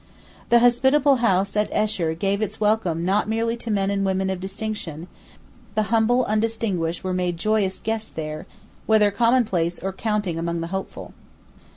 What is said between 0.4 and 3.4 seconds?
The hospitable house at Esher gave its welcome not